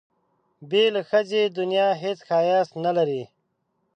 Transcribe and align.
بې 0.69 0.83
له 0.95 1.01
ښځې 1.09 1.41
دنیا 1.57 1.87
هېڅ 2.03 2.19
ښایست 2.27 2.73
نه 2.85 2.91
لري. 2.97 3.23